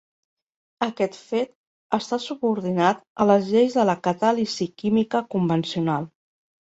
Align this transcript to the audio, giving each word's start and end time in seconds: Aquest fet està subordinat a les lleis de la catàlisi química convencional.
Aquest 0.83 1.17
fet 1.25 1.51
està 1.97 2.17
subordinat 2.23 3.03
a 3.25 3.27
les 3.33 3.49
lleis 3.57 3.75
de 3.81 3.85
la 3.91 3.95
catàlisi 4.07 4.67
química 4.85 5.21
convencional. 5.35 6.09